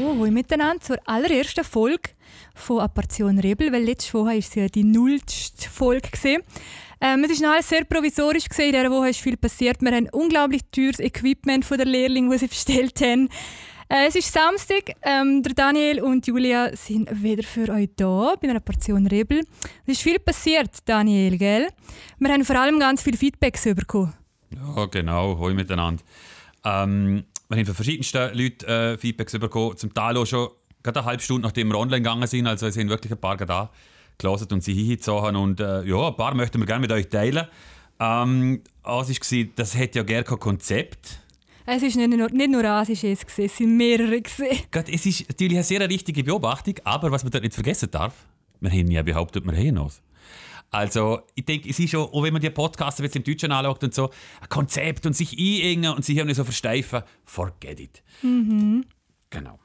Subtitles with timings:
[0.00, 2.12] So, hallo miteinander zur allerersten Folge
[2.54, 6.08] von Apportion Rebel, weil letzte Woche war ja die nullste Folge.
[7.02, 8.48] Ähm, es war alles sehr provisorisch.
[8.48, 8.68] Gewesen.
[8.68, 9.82] In dieser Woche ist viel passiert.
[9.82, 13.28] Wir haben unglaublich teures Equipment von der Lehrling, das sie bestellt haben.
[13.90, 14.96] Äh, es ist Samstag.
[15.02, 19.40] Ähm, der Daniel und Julia sind wieder für euch da bei einer Portion Rebel.
[19.84, 21.68] Es ist viel passiert, Daniel, gell?
[22.18, 24.14] Wir haben vor allem ganz viel Feedbacks bekommen.
[24.48, 25.38] Ja, genau.
[25.38, 26.02] Hallo miteinander.
[26.64, 29.76] Ähm, wir haben von verschiedensten Leuten äh, Feedbacks bekommen.
[29.76, 30.50] Zum Teil auch schon
[30.84, 32.46] gerade eine halbe Stunde, nachdem wir online gegangen sind.
[32.46, 33.70] Also es sind wirklich ein paar da
[34.18, 35.34] gelesen und sie hingezogen.
[35.34, 37.46] Und äh, ja, ein paar möchten wir gerne mit euch teilen.
[37.98, 41.18] Ähm, was war, das hat ja gerne kein Konzept.
[41.66, 44.22] Es ist nicht nur, nicht nur eins, es, es sind mehrere.
[44.70, 48.14] Gerade, es ist natürlich eine sehr richtige Beobachtung, aber was man dort nicht vergessen darf,
[48.60, 49.92] wir haben ja behauptet, wir haben noch.
[50.70, 53.82] Also, ich denke, es ist schon, auch wenn man die Podcasts jetzt im Deutschen anschaut
[53.82, 58.02] und so, ein Konzept und sich einengen und sich nicht so versteifen, forget it.
[58.22, 58.84] Mhm.
[59.30, 59.58] Genau.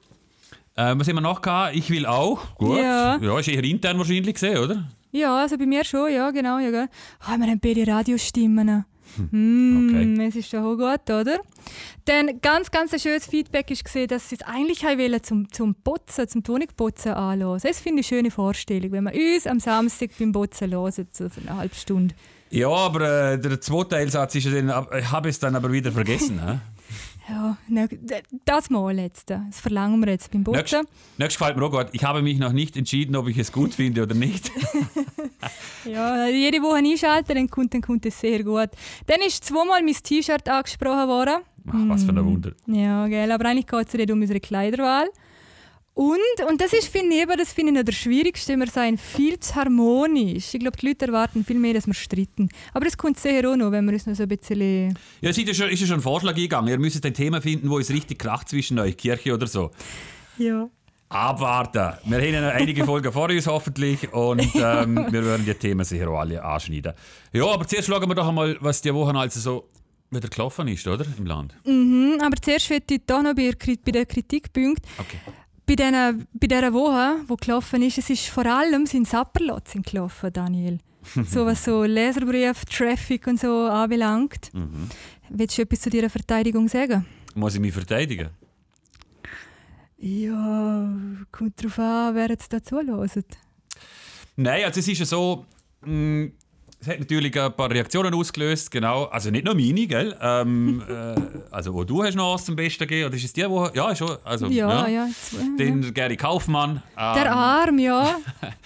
[0.75, 1.75] Äh, was haben wir noch gehabt?
[1.75, 2.55] Ich will auch.
[2.55, 2.79] Gut.
[2.79, 4.89] Ja, ja ist eher intern wahrscheinlich gesehen, oder?
[5.11, 6.59] Ja, also bei mir schon, ja, genau.
[6.59, 8.83] Ja, oh, wir haben beide Radiostimmen.
[9.17, 10.27] Hm, okay.
[10.27, 11.39] Es ist schon gut, oder?
[12.05, 15.75] Dann ganz, ganz ein schönes Feedback ist gesehen, dass sie es eigentlich wollen zum, zum
[15.75, 17.59] Putzen, zum Honigputzen anhören.
[17.63, 21.29] Das finde ich eine schöne Vorstellung, wenn man uns am Samstag beim Putzen hört, so
[21.29, 22.15] für eine halbe Stunde.
[22.51, 25.91] Ja, aber äh, der zweite Teilsatz ist ja dann, ich habe es dann aber wieder
[25.91, 26.39] vergessen.
[27.27, 27.89] Ja, ne,
[28.45, 29.29] das mal jetzt.
[29.29, 30.57] Das verlangen wir jetzt beim Putzen.
[30.57, 30.85] Nächstes,
[31.17, 31.87] nächstes gefällt mir auch gut.
[31.91, 34.51] Ich habe mich noch nicht entschieden, ob ich es gut finde oder nicht.
[35.85, 38.69] ja, jede Woche einschalten, dann kommt, dann kommt es sehr gut.
[39.07, 41.41] Dann ist zweimal mein T-Shirt angesprochen worden.
[41.67, 42.51] Ach, was für ein Wunder.
[42.67, 45.09] Ja, gell, aber eigentlich geht es nicht um unsere Kleiderwahl.
[45.95, 46.19] Und,
[46.49, 49.39] und das ist, finde ich, eben, das finde ich noch der schwierigste, wir seien viel
[49.39, 50.53] zu harmonisch.
[50.53, 52.49] Ich glaube, die Leute erwarten viel mehr, dass wir streiten.
[52.73, 54.89] Aber das kommt sicher auch noch, wenn wir uns noch so ein bisschen...
[55.21, 56.67] Ja, es ist ja schon, ist ja schon ein Vorschlag eingegangen.
[56.67, 59.71] Ihr müsst ein Thema finden, wo es richtig kracht zwischen euch, Kirche oder so.
[60.37, 60.69] Ja.
[61.07, 61.93] Abwarten.
[62.03, 66.09] Wir haben noch einige Folgen vor uns hoffentlich und ähm, wir werden die Themen sicher
[66.09, 66.91] auch alle anschneiden.
[67.31, 69.69] Ja, aber zuerst schauen wir doch einmal, was die Woche also so
[70.11, 71.05] wieder gelaufen ist, oder?
[71.17, 71.55] Im Land.
[71.63, 74.91] Mhm, aber zuerst möchte ich da noch bei den Kritikpunkten...
[74.97, 75.19] Okay
[75.65, 80.31] bei, den, bei dieser Woche, die gelaufen ist, es ist vor allem sind Sapperlots gelaufen,
[80.31, 80.79] Daniel.
[81.27, 84.53] so was so Leserbrief, Traffic und so anbelangt.
[84.53, 84.89] Mhm.
[85.29, 87.05] Willst du etwas zu deiner Verteidigung sagen?
[87.35, 88.29] Muss ich mich verteidigen?
[89.97, 90.93] Ja,
[91.31, 93.25] kommt darauf an, wer jetzt dazu hört.
[94.35, 95.45] Nein, also es ist ja so,
[95.81, 96.31] mh, mm,
[96.85, 99.05] es hat natürlich ein paar Reaktionen ausgelöst, genau.
[99.05, 100.15] Also nicht nur meine, gell?
[100.21, 101.15] Ähm, äh,
[101.49, 103.67] also wo du hast noch was zum Besten gegeben, oder ist es die, wo...
[103.73, 104.17] Ja, schon.
[104.23, 105.07] Also, ja, ja.
[105.07, 105.09] ja
[105.57, 105.89] den ja.
[105.89, 106.83] Gary Kaufmann.
[106.97, 108.19] Ähm, Der Arm, ja.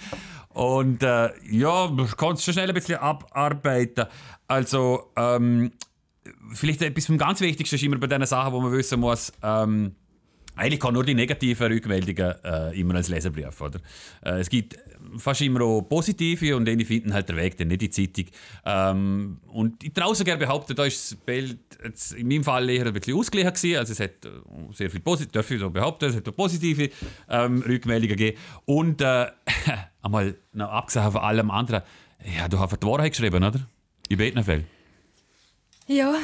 [0.50, 4.04] und äh, ja, man kann es schon schnell ein bisschen abarbeiten.
[4.46, 5.72] Also, ähm,
[6.52, 9.94] vielleicht etwas vom ganz Wichtigsten ist immer bei diesen Sachen, wo man wissen muss, ähm,
[10.56, 13.58] eigentlich kann nur die negativen Rückmeldungen äh, immer als Leserbrief.
[13.62, 13.80] Oder?
[14.22, 14.76] Äh, es gibt
[15.18, 18.26] fast immer auch positive und die finden halt der Weg dann nicht die Zeitung.
[18.64, 22.86] Ähm, und ich traue sogar behaupten, da ist das Bild jetzt in meinem Fall eher
[22.86, 23.78] ein bisschen ausgeglichen gewesen.
[23.78, 24.28] Also es hat äh,
[24.72, 26.90] sehr viel positiv, darf ich so behaupten, es hat auch positive
[27.28, 28.38] ähm, Rückmeldungen gegeben.
[28.64, 29.26] Und äh,
[30.02, 31.82] einmal noch abgesehen von allem anderen,
[32.36, 33.60] ja, du hast die Wahrheit geschrieben, oder?
[34.08, 34.66] In beiden Fällen.
[35.86, 36.14] Ja,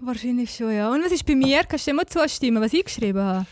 [0.00, 0.90] wahrscheinlich schon, ja.
[0.90, 1.62] Und was ist bei mir?
[1.64, 3.46] Kannst du dir mal zustimmen, was ich geschrieben habe?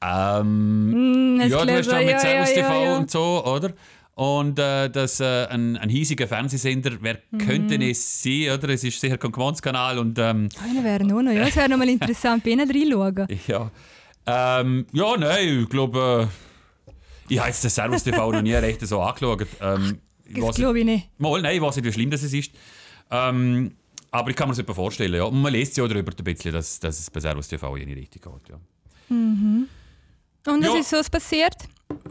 [0.00, 2.96] Ähm, mm, ja, du hast da mit ja, Servus TV ja, ja.
[2.96, 3.72] und so, oder?
[4.18, 7.38] Und äh, das äh, ein, ein hiesiger Fernsehsender, wer mhm.
[7.38, 8.70] könnte es sein, oder?
[8.70, 10.18] Es ist sicher kein Gewohntskanal und...
[10.18, 11.46] Ähm, Einer wäre nur noch, ja.
[11.46, 13.28] Es wäre nochmal interessant, bei ihnen reinschauen.
[13.46, 13.70] Ja.
[14.26, 16.28] Ähm, ja, nein, ich glaube...
[16.88, 16.92] Äh,
[17.28, 19.46] ich habe jetzt den Servus TV noch nie recht so angeschaut.
[19.60, 20.00] Ähm,
[20.34, 21.10] das glaube ich nicht.
[21.18, 22.50] Mal, nein, ich weiß nicht, wie schlimm das ist.
[23.12, 23.76] Ähm,
[24.10, 25.24] aber ich kann mir das vorstellen, ja.
[25.24, 27.94] Und man liest ja darüber ein bisschen, dass, dass es bei Servus TV in die
[27.94, 28.56] Richtung geht, ja.
[29.14, 29.68] Mhm.
[30.44, 30.80] Und was ja.
[30.80, 31.54] ist so passiert?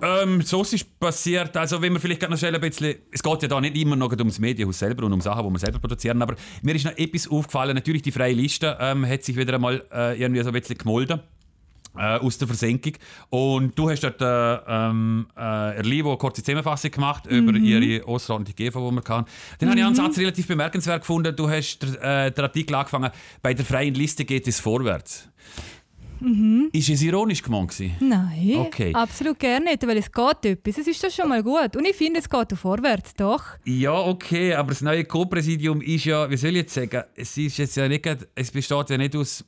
[0.02, 3.48] Ähm, so ist passiert, also wenn wir vielleicht noch schnell ein bisschen, es geht ja
[3.48, 6.36] da nicht immer noch ums Medienhaus selber und um Sachen, die wir selber produzieren, aber
[6.62, 10.20] mir ist noch etwas aufgefallen, natürlich die freie Liste ähm, hat sich wieder einmal äh,
[10.20, 11.22] irgendwie so ein bisschen gemolden.
[11.96, 12.94] Äh, aus der Versenkung.
[13.32, 14.26] Und du hast dort äh,
[14.68, 17.38] ähm, äh, Erlivo eine kurze Zusammenfassung gemacht mhm.
[17.38, 19.26] über ihre außerordentliche GV, die man kann.
[19.58, 19.72] Dann mhm.
[19.72, 21.36] habe ich einen Satz relativ bemerkenswert gefunden.
[21.36, 23.10] Du hast äh, den Artikel angefangen,
[23.42, 25.28] bei der freien Liste geht es vorwärts.
[26.20, 26.70] Mhm.
[26.72, 27.74] Ist es ironisch gemeint?
[28.00, 28.94] Nein, okay.
[28.94, 30.78] absolut gerne nicht, weil es geht etwas.
[30.78, 31.76] Es ist das schon mal gut.
[31.76, 33.44] Und ich finde, es geht vorwärts, doch.
[33.66, 37.58] Ja, okay, aber das neue Co-Präsidium ist ja, wie soll ich jetzt sagen, es, ist
[37.58, 39.44] jetzt ja nicht, es besteht ja nicht aus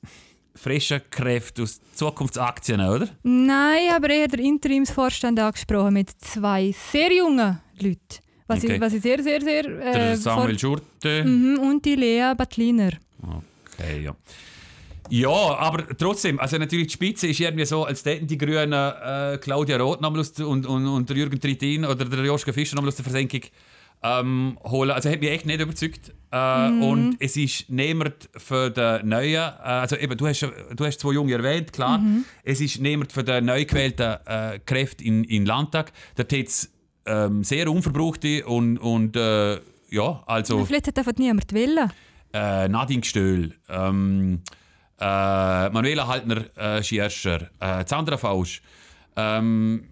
[0.56, 3.08] frischen Kräften, aus Zukunftsaktien, oder?
[3.24, 8.00] Nein, aber eher der Interimsvorstand angesprochen mit zwei sehr jungen Leuten.
[8.48, 8.76] Was, okay.
[8.76, 9.66] ich, was ich sehr, sehr, sehr...
[9.66, 11.24] Äh, der Samuel Schurte.
[11.24, 12.94] Mhm, und die Lea Battliner.
[13.22, 14.16] Okay, ja.
[15.10, 19.38] Ja, aber trotzdem, also natürlich die Spitze ist irgendwie so, als hätten die Grünen äh,
[19.42, 22.90] Claudia Roth nochmal aus und, und, und der Jürgen Trittin oder der Joschka Fischer nochmal
[22.90, 23.42] aus der Versenkung
[24.02, 24.92] ähm, holen.
[24.92, 26.14] Also hat mich echt nicht überzeugt.
[26.32, 26.84] Äh, Mhm.
[26.84, 30.42] Und es ist niemand für den Neuen, äh, also eben, du hast,
[30.76, 31.98] du hast zwei Junge erwähnt, klar.
[31.98, 32.24] Mhm.
[32.44, 35.92] Es ist niemand für den neu gewählten äh, Kräfte in, in Landtag.
[36.16, 36.72] Da es
[37.08, 39.60] ähm, sehr unverbrauchte und, und äh,
[39.90, 41.90] ja, also Vielleicht hat einfach niemand wollen.
[42.32, 44.42] äh, Nadine Gstöhl, ähm,
[45.00, 48.62] äh, Manuela Haltner äh, Schierscher, äh, Sandra Fausch.
[49.16, 49.84] Ähm,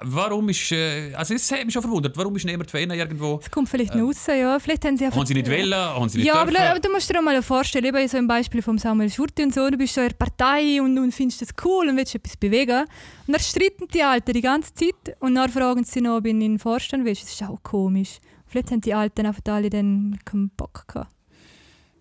[0.00, 3.38] warum ist, äh, also es hat mich schon verwundert, warum ist niemand von ihnen irgendwo?
[3.42, 4.58] Es kommt vielleicht noch raus, ja.
[4.58, 5.18] Vielleicht haben sie einfach...
[5.18, 6.66] Haben sie nicht wollen, haben sie nicht Ja, aber, dürfen?
[6.66, 9.54] aber du musst dir auch mal vorstellen, eben so im Beispiel von Samuel Schurti und
[9.54, 12.36] so, du bist so in der Partei und, und findest das cool und willst etwas
[12.36, 12.80] bewegen.
[13.26, 16.30] Und dann streiten die Alten die ganze Zeit und dann fragen sie noch, ob ich
[16.32, 17.22] in den Vorstand willst.
[17.22, 18.18] Das ist auch komisch.
[18.46, 21.10] Vielleicht haben die Alten einfach alle dann keinen Bock gehabt.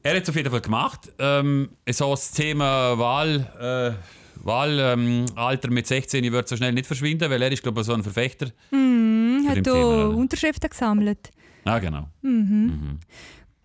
[0.05, 1.11] Er hat es auf jeden Fall gemacht.
[1.17, 6.85] Ähm, so das Thema Wahl, äh, Wahlalter ähm, Alter mit 16 wird so schnell nicht
[6.85, 8.47] verschwinden, weil er ist, glaube ich, so ein Verfechter.
[8.71, 10.09] Mhm, Zu hat oder?
[10.09, 11.29] Unterschriften gesammelt.
[11.63, 12.09] Ah, genau.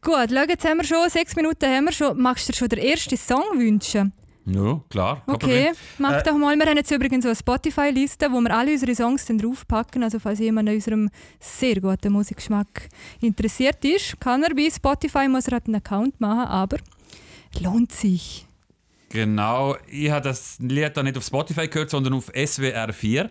[0.00, 2.16] Gut, schau, jetzt haben wir schon, sechs Minuten haben wir schon.
[2.20, 4.12] Magst du dir schon den ersten Song wünschen?
[4.50, 5.22] Ja, klar.
[5.26, 6.56] Okay, mach Äh, doch mal.
[6.56, 10.02] Wir haben jetzt übrigens so eine Spotify-Liste, wo wir alle unsere Songs dann draufpacken.
[10.02, 12.88] Also falls jemand an unserem sehr guten Musikgeschmack
[13.20, 16.78] interessiert ist, kann er bei Spotify, muss er halt einen Account machen, aber
[17.60, 18.46] lohnt sich.
[19.10, 23.30] Genau, ich habe das Lied dann nicht auf Spotify gehört, sondern auf SWR 4.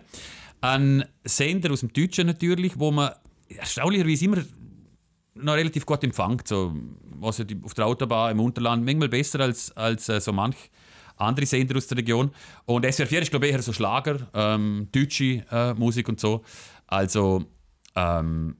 [0.60, 3.12] Ein Sender aus dem Deutschen natürlich, wo man
[3.48, 4.38] erstaunlicherweise immer
[5.34, 6.48] noch relativ gut empfängt.
[6.48, 6.74] So,
[7.22, 10.56] also auf der Autobahn im Unterland, manchmal besser als, als äh, so manch
[11.18, 12.30] andere Sender aus der Region.
[12.64, 16.42] Und SWR 4 ist, glaube ich, eher so Schlager, ähm, deutsche äh, Musik und so.
[16.86, 17.44] Also,
[17.94, 18.56] ähm,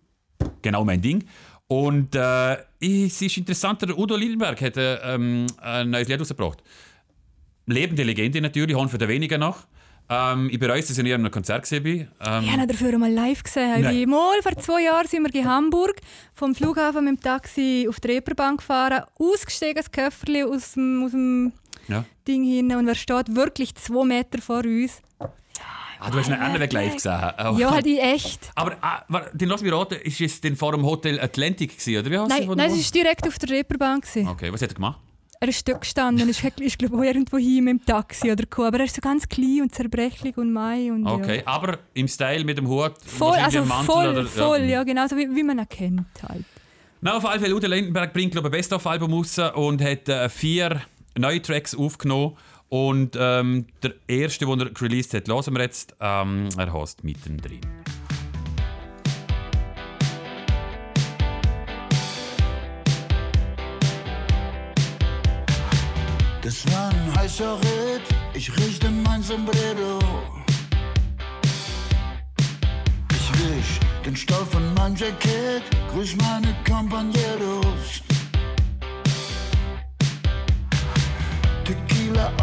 [0.62, 1.25] genau mein Ding.
[1.66, 6.62] Und äh, es ist interessant, der Udo Lindenberg hat äh, ähm, ein neues Lied rausgebracht.
[7.66, 9.66] Lebende Legende natürlich, haben für den wenigen noch.
[10.10, 12.08] Ähm, ich bereue es, dass ich in ihrem Konzert gesehen bin.
[12.25, 13.82] Ähm, Ich habe ihn dafür mal live gesehen.
[13.82, 14.08] Nein.
[14.08, 15.96] Mal vor zwei Jahren sind wir in Hamburg
[16.34, 21.10] vom Flughafen mit dem Taxi auf die Reeperbahn gefahren, ausgestiegen, das Köfferli aus dem, aus
[21.10, 21.52] dem
[21.88, 22.05] ja.
[22.26, 25.00] Ding hin und er steht wirklich zwei Meter vor uns.
[26.00, 27.19] Ah, du hast einen anderen Weg live gesehen.
[27.38, 27.56] Oh.
[27.58, 28.50] Ja, in echt.
[28.55, 31.99] Aber ah, war- den lass mich raten, ist es denn vor dem Hotel Atlantic gewesen,
[32.00, 34.00] oder wie heißt Nein, nein, es war direkt auf der Reeperbahn.
[34.00, 34.29] gewesen.
[34.29, 35.00] Okay, was hat er gemacht?
[35.40, 38.44] Er ist dort gestanden und ist, ist glaube ich, irgendwo hin mit dem Taxi oder
[38.46, 38.64] co.
[38.64, 41.43] Aber er ist so ganz klein und zerbrechlich und mai und Okay, ja.
[41.46, 45.17] aber im Style mit dem Hut, Voll, also Mantel voll, oder voll, ja, genau so
[45.17, 46.44] wie, wie man ihn kennt halt.
[47.00, 50.29] Na, auf alle Fälle, Udo Lindenberg bringt glaube ich, ein Best-of-Album raus und hat äh,
[50.29, 50.82] vier
[51.19, 52.37] neue Tracks aufgenommen.
[52.69, 55.94] Und ähm, der erste, den er released hat, hören wir jetzt.
[56.00, 57.61] Ähm, er heißt «Mittendrin».
[66.49, 69.99] Das war ein heißer Ritt, ich richte mein Sombrero.
[73.11, 75.62] Ich wisch den Stoff von meinem Jackett,
[75.93, 78.07] grüß meine Compañeros.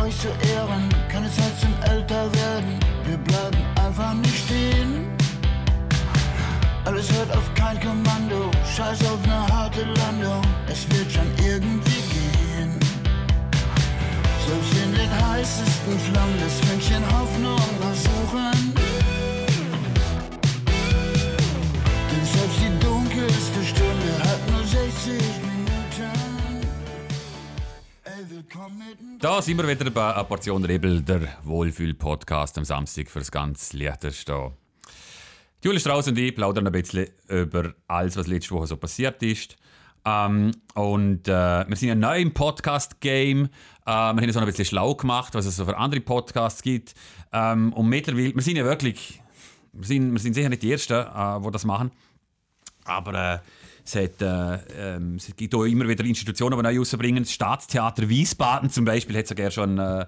[0.01, 2.80] Euch zu ehren, keine Zeit zum Älterwerden.
[3.06, 5.08] Wir bleiben einfach nicht stehen.
[6.86, 10.42] Alles hört auf kein Kommando, scheiß auf eine harte Landung.
[10.68, 12.80] Es wird schon irgendwie gehen.
[14.46, 18.74] Selbst in den heißesten Flammen des Fünkchen Hoffnung noch suchen.
[22.12, 25.54] Denn selbst die dunkelste Stunde hat nur 60 Minuten.
[29.19, 33.74] Da sind wir wieder bei einer Portion Rebel, der Wohlfühl-Podcast am Samstag für das ganz
[33.74, 34.51] Liechtenstein.
[35.63, 39.57] Julia Strauss und ich plaudern ein bisschen über alles, was letzte Woche so passiert ist.
[40.05, 43.45] Ähm, und äh, wir sind ja neu im Podcast-Game.
[43.45, 43.50] Äh,
[43.85, 46.93] wir haben uns auch ein bisschen schlau gemacht, was es so für andere Podcasts gibt.
[47.33, 49.21] Ähm, und mittlerweile, wir sind ja wirklich,
[49.74, 51.91] wir sind, wir sind sicher nicht die Ersten, äh, die das machen.
[52.85, 53.39] Aber äh,
[53.86, 57.24] es, hat, äh, ähm, es gibt auch immer wieder Institutionen, die neu rausbringen.
[57.24, 60.06] Das Staatstheater Wiesbaden zum Beispiel hat sogar schon äh,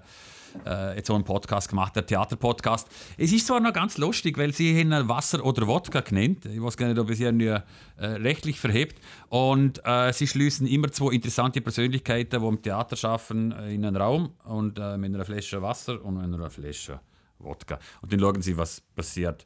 [0.64, 2.88] äh, so einen Podcast gemacht, der Theaterpodcast.
[3.16, 6.46] Es ist zwar noch ganz lustig, weil sie haben Wasser oder Wodka genannt.
[6.46, 7.62] Ich weiß gar nicht, ob es irgendwie äh,
[7.98, 9.00] rechtlich verhebt.
[9.28, 13.96] Und äh, sie schließen immer zwei interessante Persönlichkeiten, die im Theater schaffen, äh, in einen
[13.96, 17.00] Raum und äh, mit einer Flasche Wasser und einer Flasche
[17.38, 17.78] Wodka.
[18.02, 19.44] Und dann schauen sie, was passiert.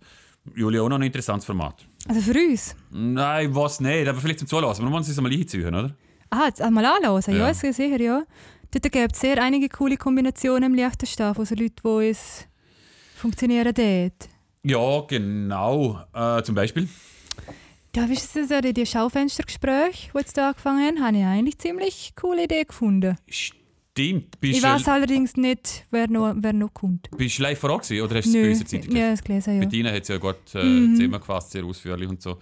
[0.55, 1.87] Julia, auch noch ein interessantes Format.
[2.09, 2.75] Also für uns.
[2.90, 4.85] Nein, was nicht, aber vielleicht zum Zulassen.
[4.85, 5.94] Wir wollen es mal einziehen, oder?
[6.30, 7.23] Ah, jetzt einmal anhören.
[7.28, 7.49] Ja, Ja.
[7.49, 8.23] ja sicher, ja.
[8.71, 12.47] Dort gibt es sehr einige coole Kombinationen im Liechtenstein von so Leuten, die es
[13.16, 14.28] funktionieren dort.
[14.64, 16.00] Ja, genau.
[16.14, 16.88] Äh, zum Beispiel.
[17.92, 22.14] Da wisst ihr, so die, Schaufenstergespräche, die jetzt da angefangen haben, habe ich eigentlich ziemlich
[22.16, 23.18] coole Idee gefunden.
[23.28, 23.62] Stimmt.
[23.95, 27.11] Bist Ich weiß allerdings nicht, wer noch, wer noch kommt.
[27.15, 29.11] bist du live vor Ort gewesen, oder hast du es bei in der Zeitung ja,
[29.11, 29.61] das gelesen, ja.
[29.61, 30.97] Bettina hat es ja gut äh, Mhm.
[30.97, 32.39] zusammengefasst, sehr ausführlich und so.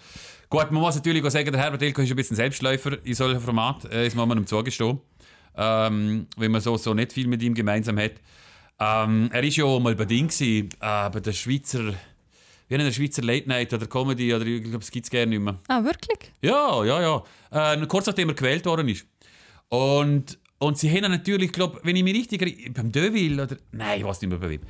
[0.48, 3.40] Gut, man muss natürlich auch sagen, der Herbert Ilko ist ein bisschen Selbstläufer in solchen
[3.40, 5.00] Format, äh, ist man ihm zugestehen.
[5.56, 8.12] Ähm, wenn man so, so nicht viel mit ihm gemeinsam hat.
[8.78, 11.94] Ähm, er ist ja auch mal bedingt gewesen, äh, bei der Schweizer,
[12.68, 15.40] wie der Schweizer Late Night oder Comedy, oder ich glaube, es gibt es gerne nicht
[15.42, 15.58] mehr.
[15.66, 16.30] Ah, wirklich?
[16.42, 17.00] Ja, ja,
[17.50, 17.74] ja.
[17.74, 19.04] Äh, kurz nachdem er gewählt worden ist.
[19.68, 23.56] Und, und sie haben natürlich, glaube wenn ich mich richtig erinnere, beim Deville oder.
[23.72, 24.60] Nein, ich weiß nicht mehr bei wem.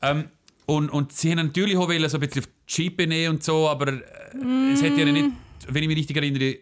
[0.00, 0.24] Ähm,
[0.66, 3.44] und, und sie haben natürlich auch wollen, so ein bisschen auf die Schippe nehmen und
[3.44, 5.28] so, aber äh, es hätte ja nicht,
[5.68, 6.56] wenn ich mich richtig erinnere,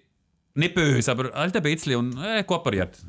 [0.54, 2.42] nicht böse, aber halt ein bisschen und äh,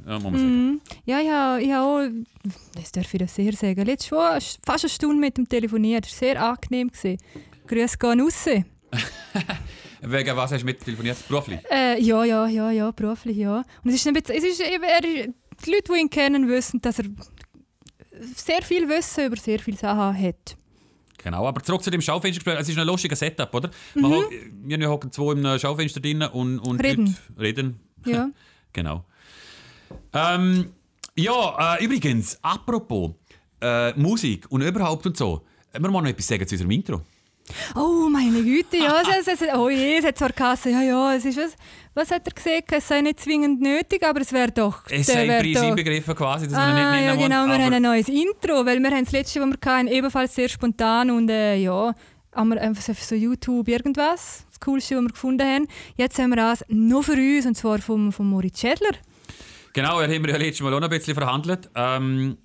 [0.05, 0.81] ja, muss man sagen.
[1.05, 4.19] Ja, ja, ich habe auch, das darf ich das sehr sagen, letztes schon
[4.63, 6.05] fast eine Stunde mit ihm telefoniert.
[6.05, 6.89] Das war sehr angenehm.
[6.89, 7.17] Gewesen.
[7.67, 8.45] Grüße gehen raus.
[10.03, 11.17] Wegen was hast du mit telefoniert?
[11.27, 11.59] Beruflich?
[11.71, 13.63] Äh, ja, ja, ja, ja, beruflich, ja.
[13.83, 15.29] Und es ist ein bisschen, es er, ist-
[15.61, 17.05] die Leute, die ihn kennen, wissen, dass er
[18.35, 20.55] sehr viel Wissen über sehr viele Sachen hat.
[21.23, 22.59] Genau, aber zurück zu dem Schaufenstergespräch.
[22.59, 23.69] Es ist ein lustiger Setup, oder?
[23.95, 24.23] Man ho-
[24.63, 26.81] Wir hocken zwei im Schaufenster drinnen und, und Mhm.
[26.81, 27.17] Reden.
[27.39, 27.79] Reden.
[28.05, 28.29] Ja.
[28.73, 29.05] Genau.
[30.13, 30.71] Ähm,
[31.15, 33.11] ja, äh, übrigens, apropos
[33.61, 35.45] äh, Musik und überhaupt und so.
[35.71, 37.01] Wir müssen noch etwas sagen zu unserem Intro.
[37.75, 39.01] Oh, meine Güte, ja.
[39.01, 41.55] Es, es, es, oh je, es hat zwar geheißen, ja, ja, es ist was.
[41.93, 42.71] Was hat er gesagt?
[42.71, 44.83] Es sei nicht zwingend nötig, aber es wäre doch.
[44.89, 47.73] Es sei wär Preis inbegriffen quasi, dass Ah, nicht ja, nennen genau, wollen, wir haben
[47.73, 51.29] ein neues Intro, weil wir haben das letzte, was wir hatten, ebenfalls sehr spontan und
[51.29, 51.93] äh, ja,
[52.33, 55.67] haben wir einfach so- YouTube irgendwas, das Coolste, was wir gefunden haben.
[55.97, 58.91] Jetzt haben wir das nur für uns, und zwar vom, vom Moritz Schädler.
[59.73, 61.69] Genau, er haben wir ja letztes Mal auch noch ein bisschen verhandelt.
[61.75, 62.37] Ähm,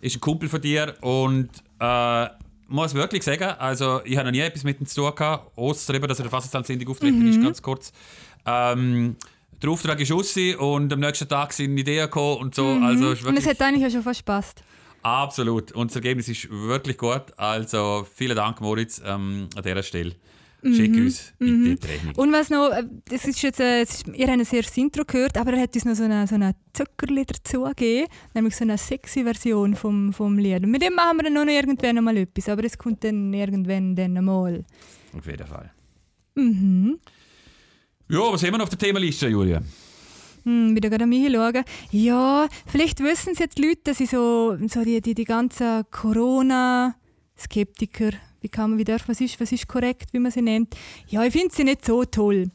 [0.00, 2.26] ist ein Kumpel von dir und äh,
[2.68, 5.94] muss wirklich sagen, also ich habe noch nie etwas mit ihm zu tun gehabt, außer
[5.94, 7.28] eben, dass er der Fassenszahnsendung auftreten Mhm.
[7.30, 7.92] ist, ganz kurz.
[8.46, 9.16] Ähm,
[9.60, 12.66] der Auftrag ist raus und am nächsten Tag sind Ideen gekommen und so.
[12.66, 13.26] Also Mhm.
[13.28, 14.62] Und es hat eigentlich auch schon fast gepasst.
[15.02, 15.72] absolut.
[15.72, 17.22] Und das Ergebnis ist wirklich gut.
[17.36, 20.14] Also vielen Dank, Moritz, ähm, an dieser Stelle.
[20.62, 22.14] Schick uns bitte die Rechnung.
[22.16, 25.52] Und was noch, äh, das ist jetzt, äh, ihr habt ein sehr Intro gehört, aber
[25.52, 29.22] er hat uns noch so eine, so eine Zuckerli dazu gegeben, nämlich so eine sexy
[29.22, 30.64] Version vom, vom Lied.
[30.64, 33.32] Und mit dem machen wir dann noch irgendwann noch mal etwas, aber es kommt dann
[33.32, 34.64] irgendwann dann mal.
[35.16, 35.70] Auf jeden Fall.
[36.34, 36.98] Mhm.
[38.08, 39.62] Ja, was haben wir noch auf der Themenliste, Julia?
[40.44, 41.62] Hm, wieder gerade an mich schauen.
[41.90, 45.84] Ja, vielleicht wissen es jetzt die Leute, dass ich so, so die, die, die ganzen
[45.90, 50.42] Corona-Skeptiker, wie kann man, wie darf man, was ist, was ist korrekt, wie man sie
[50.42, 50.74] nennt.
[51.08, 52.50] Ja, ich finde sie nicht so toll.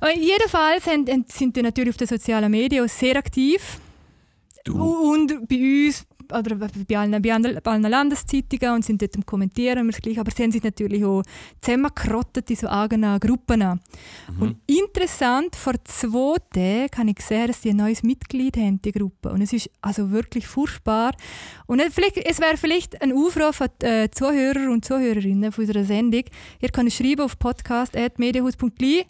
[0.00, 3.80] Aber jedenfalls sind, sind die natürlich auf den sozialen Medien sehr aktiv.
[4.64, 5.12] Du.
[5.12, 9.24] Und bei uns, oder bei allen, bei allen bei allen Landeszeitungen und sind dort am
[9.24, 10.20] Kommentieren, immer das Gleiche.
[10.20, 11.22] aber sie haben sich natürlich auch
[11.60, 13.80] zusammengerottet in so eigenen Gruppen.
[14.38, 18.92] Und interessant, vor zwei Tagen kann ich sehen, dass die ein neues Mitglied haben, die
[18.92, 19.30] Gruppe.
[19.30, 21.12] Und es ist also wirklich furchtbar.
[21.66, 25.64] Und es vielleicht, es wäre vielleicht ein Aufruf an die äh, Zuhörer und Zuhörerinnen von
[25.64, 26.24] unserer Sendung.
[26.60, 29.04] Ihr könnt schreiben auf podcast.mediahaus.li,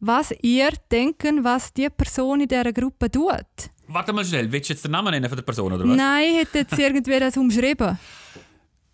[0.00, 3.70] was ihr denken, was die Person in dieser Gruppe tut.
[3.92, 5.96] Warte mal schnell, willst du jetzt den Namen nennen von der Person, oder was?
[5.96, 7.98] Nein, hätte jetzt irgendwer das umschrieben.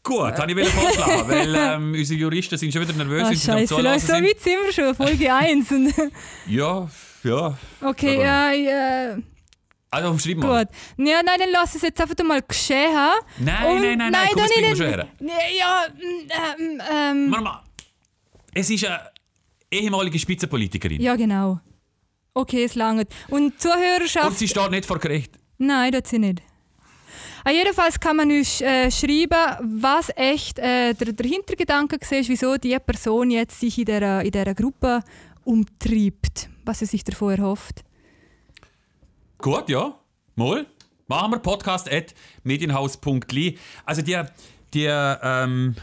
[0.02, 3.74] Gut, habe ich will vorschlagen, weil ähm, unsere Juristen sind schon wieder nervös, Ah, Scheiße,
[3.74, 5.70] so weit sind wir schon, Folge 1.
[5.72, 5.92] Und-
[6.46, 6.88] Ja,
[7.24, 7.58] ja.
[7.82, 9.16] okay, ja, ja,
[9.90, 10.64] Also umschreib mal.
[10.64, 10.74] gut.
[11.06, 12.94] Ja, nein, dann lass es jetzt einfach mal geschehen.
[13.38, 15.06] Nein, Und- nein, nein, nein, komm, dann das bringen wir schon her.
[15.58, 17.62] Ja, mm, ähm, ähm, mal.
[18.54, 19.00] Es ist eine
[19.70, 21.00] ehemalige Spitzenpolitikerin.
[21.02, 21.60] ja, genau.
[22.36, 23.08] Okay, es langt.
[23.28, 24.26] Und Zuhörerschaft...
[24.26, 25.32] Und sie steht nicht vor Gericht.
[25.56, 26.42] Nein, das sie nicht.
[27.44, 32.56] Ah, jedenfalls kann man uns äh, schreiben, was echt äh, der, der Hintergedanke war, wieso
[32.58, 35.02] die Person jetzt sich in dieser, in dieser Gruppe
[35.44, 37.82] umtreibt, was sie sich davon erhofft.
[39.38, 39.98] Gut, ja.
[40.34, 40.66] Mal.
[41.06, 42.14] Machen wir Podcast at
[42.44, 43.56] medienhaus.li.
[43.86, 44.20] Also die,
[44.74, 45.74] die ähm,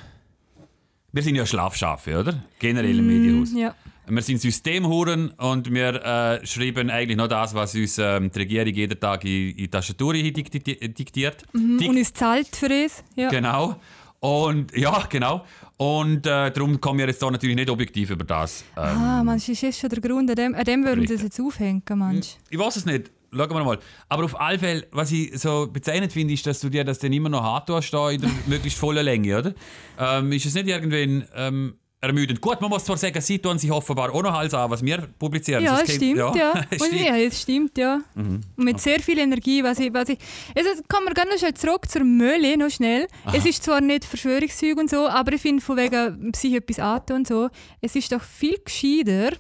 [1.12, 2.44] wir sind ja Schlafschafe, oder?
[2.60, 3.54] Generell im Medienhaus.
[3.56, 3.74] Ja.
[4.08, 6.04] Wir sind Systemhuren und wir
[6.42, 9.68] äh, schreiben eigentlich noch das, was uns ähm, die Regierung jeden Tag in, in die
[9.70, 11.44] Tastatur dikti- diktiert.
[11.54, 13.04] Dik- Und es zahlt für es.
[13.16, 13.30] Ja.
[13.30, 13.76] Genau.
[14.20, 15.46] Und ja, genau.
[15.78, 18.64] Und äh, darum kommen wir jetzt da natürlich nicht objektiv über das.
[18.78, 21.22] Ähm, Ah, manch ist jetzt schon der Grund, an dem, an dem würden sie es
[21.24, 22.38] jetzt aufhängen, manch.
[22.50, 23.10] Ich weiß es nicht.
[23.36, 23.80] Schauen wir mal.
[24.10, 27.12] Aber auf alle Fälle, was ich so bezeichnend finde, ist, dass du dir das dann
[27.12, 29.54] immer noch hart tust, da in der möglichst vollen Länge, oder?
[29.98, 32.42] Ähm, ist es nicht irgendwann ähm, ermüdend?
[32.42, 35.08] Gut, man muss zwar sagen, sie tun sich offenbar auch noch alles an, was wir
[35.18, 35.64] publizieren.
[35.64, 36.52] Ja, Das es stimmt, ja.
[36.52, 36.92] Und stimmt.
[36.92, 36.98] Mhm.
[36.98, 38.02] ja, es stimmt, ja.
[38.16, 40.20] Und mit sehr viel Energie, was ich, was ich...
[40.56, 43.08] Also, kommen wir ganz noch schnell zurück zur Möhle, noch schnell.
[43.34, 47.18] Es ist zwar nicht Verschwörungszeug und so, aber ich finde, von wegen sich etwas antun
[47.18, 47.50] und so,
[47.82, 49.36] es ist doch viel gescheiter,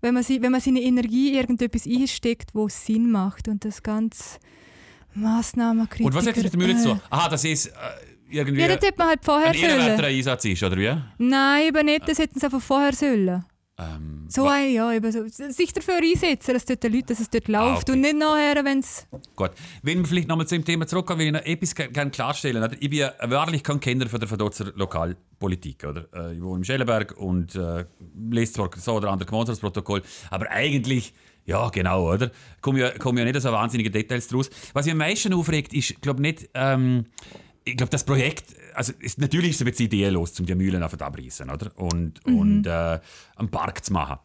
[0.00, 3.64] wenn man, sie, wenn man seine Energie in irgendetwas einsteckt, wo es Sinn macht und
[3.64, 4.38] das ganz
[5.14, 6.06] Massnahmenkritiker.
[6.06, 6.98] Und was hat das mit der Mühle zu tun?
[6.98, 7.14] Äh.
[7.14, 7.70] Aha, dass es äh,
[8.30, 10.00] irgendwie Ja, das hätte man halt vorher ein sollen.
[10.04, 10.94] Einsatz ist, oder wie?
[11.18, 13.44] Nein, eben nicht, das hätten sie einfach vorher sollen.
[13.80, 15.24] Ähm, So ein, ja, eben so.
[15.28, 17.92] sich dafür einsetzen, dass dort die Leute, dass es dort läuft okay.
[17.92, 19.06] und nicht nachher, wenn es...
[19.36, 19.52] Gut.
[19.84, 22.60] Wenn wir vielleicht nochmal zu dem Thema zurückkommen, will ich noch etwas ge- gerne klarstellen.
[22.60, 22.72] Oder?
[22.80, 25.84] Ich bin ja wahrlich kein Kenner von der Verdotzer Lokalpolitik.
[25.84, 26.08] Oder?
[26.12, 27.84] Äh, Ich wohne im Schellenberg und äh,
[28.28, 32.32] lese zwar so oder andere Gemeinschaftsprotokoll, aber eigentlich, ja genau, oder?
[32.60, 34.50] Kommen ja, kommen ja nicht so wahnsinnige Details draus.
[34.72, 37.06] Was mich am meisten aufregt, ist, glaube nicht, ähm,
[37.68, 40.82] ich glaube, das Projekt, also ist, natürlich ist es ein bisschen ideenlos, um die Mühlen
[40.82, 41.70] auf abreißen, oder?
[41.76, 42.98] Und, und äh,
[43.36, 44.18] einen Park zu machen.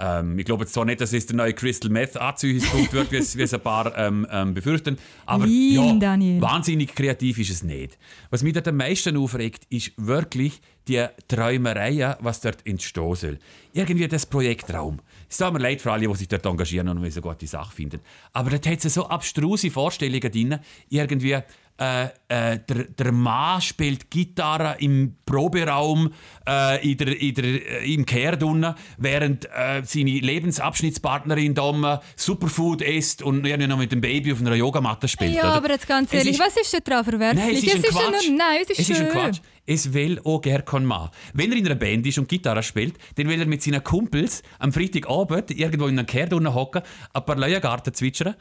[0.00, 3.18] Ähm, ich glaube jetzt zwar nicht, dass es der neue Crystal Meth Anziehungspunkt wird, wie
[3.18, 7.98] es, ein paar ähm, ähm, befürchten, aber Nein, ja, wahnsinnig kreativ ist es nicht.
[8.30, 13.38] Was mich dort am meisten aufregt, ist wirklich die Träumereien, was dort entstehen soll.
[13.74, 15.00] Irgendwie das Projektraum.
[15.28, 17.74] Es tut mir leid für alle, die sich dort engagieren und eine so gute Sache
[17.74, 18.00] finden.
[18.32, 21.38] Aber dort hat es so abstruse Vorstellungen drin, irgendwie
[21.80, 26.12] äh, äh, der, der Mann spielt Gitarre im Proberaum
[26.46, 27.44] äh, in der, in der,
[27.82, 33.92] äh, im Kehrt unten, während äh, seine Lebensabschnittspartnerin da Superfood isst und irgendwie noch mit
[33.92, 35.32] dem Baby auf einer Yogamatte spielt.
[35.34, 35.54] Ja, oder?
[35.54, 37.44] aber jetzt ganz Es ehrlich, ist- was ist denn daran verwerflich?
[37.44, 38.28] Nein, es ist ein ja Quatsch.
[38.28, 38.96] nur, nein, es ist es schön.
[38.96, 39.38] ist ein Quatsch.
[39.66, 41.10] Es will auch gerne kein Mann.
[41.32, 44.42] Wenn er in einer Band ist und Gitarre spielt, dann will er mit seinen Kumpels
[44.58, 46.82] am Freitagabend irgendwo in einem Kehr unten hocken,
[47.12, 48.34] ein paar Leuengarten zwitschern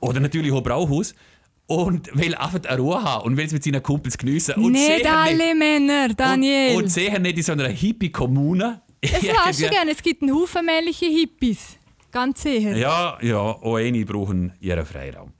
[0.00, 1.14] oder natürlich auch Brauhaus
[1.66, 4.54] und will einfach eine Ruhe haben und will es mit seinen Kumpels geniessen.
[4.56, 6.76] Und Nicht alle Männer, Daniel.
[6.76, 8.80] Und, und sicher nicht in so einer Hippie-Kommune.
[9.00, 9.90] das hast du gerne.
[9.92, 11.76] Es gibt einen Haufen männliche Hippies.
[12.10, 12.76] Ganz sicher.
[12.76, 15.32] Ja, ja, auch eine brauchen ihren Freiraum.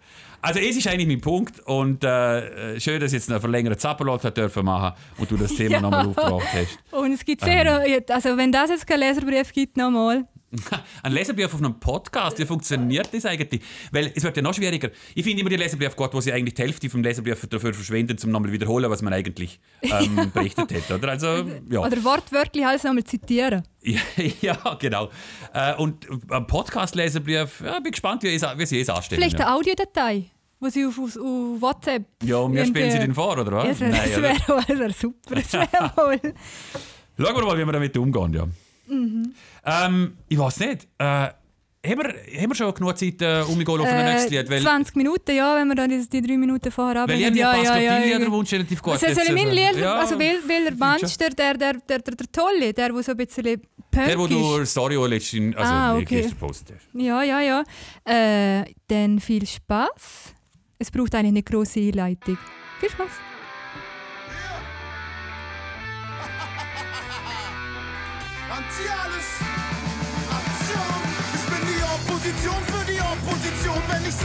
[0.42, 4.24] Also es ist eigentlich mein Punkt und äh, schön, dass ich jetzt einen verlängerten Zapperlot
[4.24, 5.80] hat dürfen machen und du das Thema Ja.
[5.80, 6.78] nochmal aufgebracht hast.
[6.92, 8.02] Und es gibt sehr, Ähm.
[8.10, 10.26] also wenn das jetzt kein Leserbrief gibt, nochmal.
[11.02, 13.60] Ein Leserbrief auf einem Podcast, wie funktioniert das eigentlich?
[13.92, 14.90] Weil es wird ja noch schwieriger.
[15.14, 18.16] Ich finde immer die Leserbrief gut, wo sie eigentlich die Hälfte vom Leserbrief dafür verschwenden,
[18.24, 20.90] um nochmal wiederholen, was man eigentlich ähm, berichtet hat.
[20.98, 21.08] Oder?
[21.10, 21.80] Also, ja.
[21.80, 23.62] Oder wortwörtlich alles nochmal zitieren.
[23.86, 24.00] Ja,
[24.40, 25.10] ja, genau.
[25.52, 29.20] Äh, und ein Podcast-Leserbrief, ja, bin gespannt, wie, es- wie sie es anstellen.
[29.20, 30.24] Vielleicht eine Audiodatei,
[30.64, 32.04] die sie auf, auf, auf WhatsApp.
[32.22, 33.78] ja, und wir spielen sie den vor, oder was?
[33.80, 35.34] Ja, das wäre wär super.
[35.34, 36.32] Das wäre wohl.
[37.18, 38.32] Schauen wir mal, wie wir damit umgehen.
[38.32, 38.46] Ja.
[38.86, 39.34] Mhm.
[39.64, 40.88] Ähm, ich weiß nicht.
[40.98, 41.28] Äh,
[41.86, 44.50] haben, wir, haben wir schon genug Zeit, äh, umzugehen auf ein nächstes Lied?
[44.50, 47.54] Weil, 20 Minuten, ja, wenn wir dann die, die drei Minuten vorher weil ich ja,
[47.54, 48.94] ja, ja, ja, ja, ja, Wunsch relativ gut.
[48.94, 51.98] Also, soll mein äh, Lied, ja, also wel, welcher meinst du, der, der, der, der,
[51.98, 55.94] der Tolle, der, der so ein bisschen punk Der, wo du Story letztens also Ah,
[55.94, 56.04] okay.
[56.04, 57.02] gestern gepostet hast.
[57.02, 57.64] Ja, ja, ja.
[58.04, 60.34] Äh, dann viel Spaß.
[60.78, 62.38] Es braucht eigentlich eine große Einleitung.
[62.80, 63.33] Viel Spaß.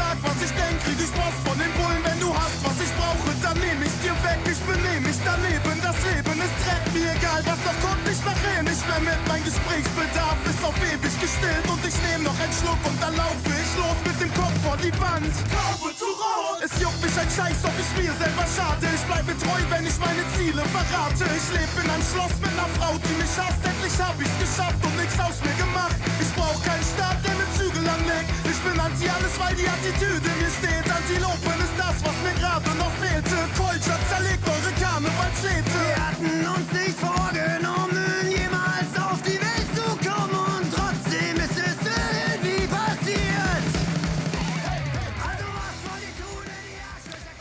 [0.10, 2.02] Sag, was ich denk, krieg ich Post von den Bullen.
[2.02, 4.41] Wenn du hast, was ich brauche, dann nehm ich dir weg.
[4.50, 5.78] Ich benehm mich daneben.
[5.86, 6.84] Das Leben ist Dreck.
[6.93, 9.22] Mir egal, was noch kommt, ich mach eh nicht mehr mit.
[9.30, 11.65] Mein Gesprächsbedarf ist auf ewig gestillt.
[11.69, 14.78] Und ich nehm noch einen Schluck und dann laufe ich los mit dem Kopf vor
[14.82, 15.34] die Wand.
[15.54, 16.58] Kaufe zu rot.
[16.65, 18.86] Es juckt mich ein Scheiß, ob ich mir selber schade.
[18.89, 21.26] Ich bleibe treu, wenn ich meine Ziele verrate.
[21.38, 23.62] Ich lebe in einem Schloss mit einer Frau, die mich hasst.
[23.62, 25.98] Endlich hab ich's geschafft und nix aus mir gemacht.
[26.17, 28.38] Ich brauch keinen Staat, der mit Zügel anlegt.
[28.62, 30.84] Ich bin anti alles, weil die Attitüde mir steht.
[30.84, 33.38] Antilopen ist das, was mir gerade noch fehlte.
[33.56, 35.80] Culture zerlegt eure Karnevalsstädte.
[35.88, 37.88] Wir hatten uns nicht vorgenommen,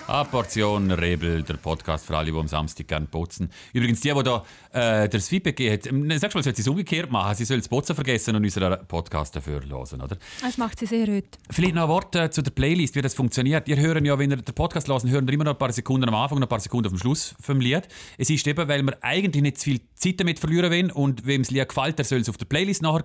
[0.09, 3.51] Eine Portion Rebel, der Podcast für alle, die am Samstag gerne putzen.
[3.75, 4.43] Übrigens, die, die da
[4.73, 7.35] äh, das Feedback gegeben hat, sagst du mal, sollte sie es umgekehrt machen.
[7.35, 10.17] Sie soll das Putzen vergessen und unseren Podcast dafür hören, oder?
[10.41, 11.29] Das macht sie sehr heute.
[11.51, 13.69] Vielleicht noch ein Wort äh, zu der Playlist, wie das funktioniert.
[13.69, 16.15] Ihr hören ja, wenn ihr den Podcast hören, hören immer noch ein paar Sekunden am
[16.15, 17.87] Anfang und ein paar Sekunden auf dem Schluss vom Lied.
[18.17, 21.43] Es ist eben, weil wir eigentlich nicht zu viel Zeit damit verlieren wollen und wem
[21.43, 23.05] das Lied gefällt, der soll es auf der Playlist nachher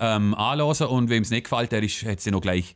[0.00, 2.74] ähm, anhören und wem es nicht gefällt, der ist, hat sie noch gleich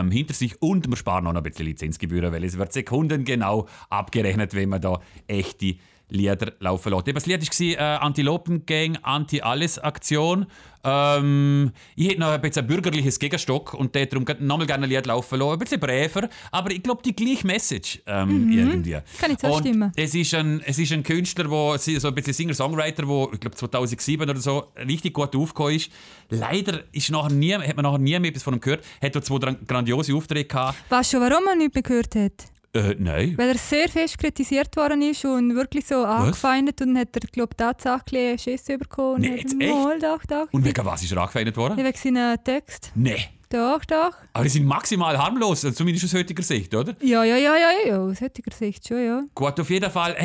[0.00, 3.68] ähm, hinter sich und wir sparen noch ein bisschen Lizenzgebühren, weil es wird Sekunden genau
[3.90, 5.76] abgerechnet, wenn man da echte
[6.12, 7.08] Lieder laufen lässt.
[7.08, 10.46] Eben, Das Lied war äh, Antilopen-Gang, Anti-Alles-Aktion.
[10.84, 15.06] Ähm, ich hätte noch ein bisschen ein bürgerliches Gegenstock und darum nochmal gerne ein Lied
[15.06, 15.52] laufen lassen.
[15.52, 18.98] Ein bisschen bräver, aber ich glaube, die gleiche Message ähm, irgendwie.
[19.20, 19.92] Kann ich und zustimmen.
[19.96, 23.56] Es ist ein, es ist ein Künstler, wo, so ein bisschen Singer-Songwriter, der, ich glaube
[23.56, 25.90] 2007 oder so, richtig gut aufgekommen ist.
[26.30, 28.84] Leider ist nachher nie, hat man nachher nie mehr etwas von ihm gehört.
[29.00, 30.78] Hat dort zwei gran- grandiose Aufträge gehabt.
[30.88, 32.32] Weißt du, warum man nichts gehört hat?
[32.74, 33.34] Äh, nein.
[33.36, 37.20] Weil er sehr fest kritisiert worden ist und wirklich so angefeindet und dann hat er,
[37.30, 39.20] glaube ich, tatsächlich Schiss bekommen.
[39.20, 39.70] Nee, und jetzt echt?
[39.74, 40.48] Mal, doch, doch.
[40.52, 41.78] Und wegen was ist er angefeindet worden?
[41.78, 42.90] Ja, wegen seinen Text.
[42.94, 43.18] Nee.
[43.50, 44.12] Doch, doch.
[44.32, 46.94] Aber die sind maximal harmlos, also zumindest aus heutiger Sicht, oder?
[47.02, 49.22] Ja, ja, ja, ja, ja, aus heutiger Sicht schon, ja.
[49.34, 50.16] Gut, auf jeden Fall.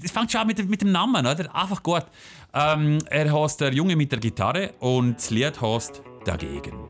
[0.00, 1.52] Das fängt schon an mit, dem- mit dem Namen, oder?
[1.52, 2.04] Einfach gut.
[2.54, 6.88] Ähm, er heißt der Junge mit der Gitarre und das Lied heißt Dagegen.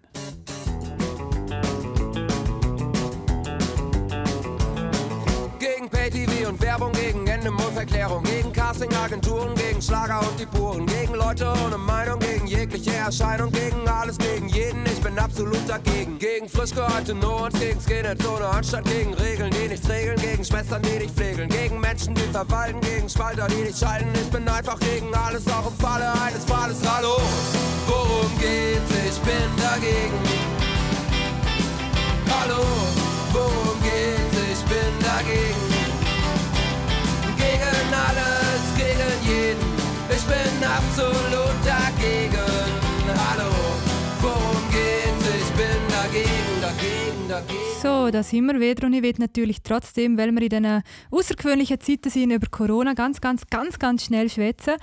[6.10, 11.76] Pay-TV und Werbung, gegen Endemundverklärung, gegen Castingagenturen, gegen Schlager und die Puren, gegen Leute ohne
[11.76, 16.18] Meinung, gegen jegliche Erscheinung, gegen alles, gegen jeden, ich bin absolut dagegen.
[16.18, 20.80] Gegen frisch gehörte Not, gegen Skinheads ohne Anstand, gegen Regeln, die nichts regeln, gegen Schwestern,
[20.82, 24.08] die dich pflegeln, gegen Menschen, die verwalten, gegen Spalter, die dich schalten.
[24.14, 26.78] Ich bin einfach gegen alles, auch im Falle eines Falles.
[26.88, 27.18] Hallo,
[27.86, 28.90] worum geht's?
[29.10, 30.16] Ich bin dagegen.
[32.40, 32.64] Hallo,
[33.32, 34.52] worum geht's?
[34.52, 35.67] Ich bin dagegen.
[38.06, 39.68] Alles, gegen jeden.
[40.10, 42.70] Ich bin absolut dagegen.
[43.30, 43.50] Hallo,
[44.20, 45.26] worum geht's?
[45.36, 47.58] Ich bin dagegen, dagegen, dagegen.
[47.82, 51.80] So, da sind wir wieder und ich will natürlich trotzdem, weil wir in diesen außergewöhnlichen
[51.80, 54.76] Zeiten sind, über Corona ganz, ganz, ganz, ganz schnell schwätzen.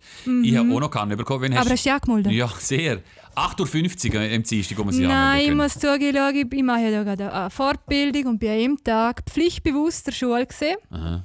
[0.42, 1.50] Ich habe auch noch keinen bekommen.
[1.50, 1.56] Mhm.
[1.56, 2.32] Aber hast du ja gemeldet?
[2.32, 3.00] Ja, sehr.
[3.36, 7.02] 8.50 Uhr am Dienstag, wir sie Nein, ich muss zugeben, ich ich mache ja da
[7.02, 11.20] gerade eine Fortbildung und bin an einem Tag pflichtbewusst der Schule gesehen Aha.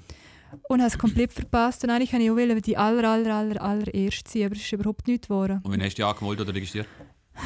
[0.68, 1.84] Und habe es komplett verpasst.
[1.84, 5.08] Und eigentlich kann ich auch die aller, aller, aller, allererste sein, aber es ist überhaupt
[5.08, 5.62] nichts geworden.
[5.64, 6.88] Und wen hast du dich angemeldet oder registriert?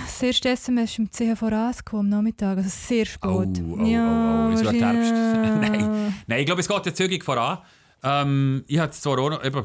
[0.05, 3.29] Das erste SMS ist 10 vor angekommen am Nachmittag, also sehr spät.
[3.29, 5.11] Oh, oh, oh, ja, oh, es wahrscheinlich- Herbst.
[5.71, 6.13] Nein.
[6.25, 7.59] Nein, ich glaube, es geht jetzt zügig voran.
[8.01, 9.63] Ähm, ich hatte zwar auch noch, eben,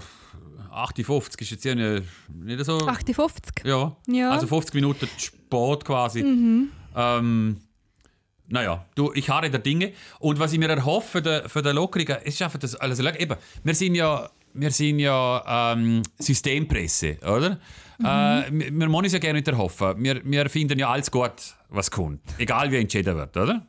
[0.70, 2.86] 58 ist jetzt ja nicht, so...
[2.86, 3.64] 58.
[3.64, 3.96] Ja.
[4.06, 4.30] Ja.
[4.30, 6.20] also 50 Minuten Sport quasi.
[6.20, 7.56] Ähm,
[8.48, 9.92] naja, du, ich harre der Dinge.
[10.18, 13.36] Und was ich mir erhoffe für die, für die Lockerungen, ist einfach das, also eben,
[13.62, 17.58] wir sind ja, wir sind ja ähm, Systempresse, oder?
[18.00, 20.02] Äh, wir, wollen uns ja gerne nicht erhoffen.
[20.02, 21.32] Wir, wir finden ja alles gut,
[21.68, 22.20] was kommt.
[22.38, 23.66] Egal wie entschieden wird, oder?